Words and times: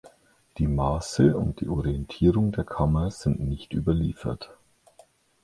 Die 0.57 0.65
Maße 0.67 1.37
und 1.37 1.61
die 1.61 1.67
Orientierung 1.67 2.51
der 2.53 2.63
Kammer 2.63 3.11
sind 3.11 3.39
nicht 3.39 3.71
überliefert. 3.71 4.49